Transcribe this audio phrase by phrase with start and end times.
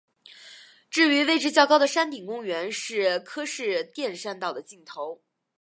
[0.89, 5.21] 至于位置较高的山顶公园是柯士甸山道的尽头。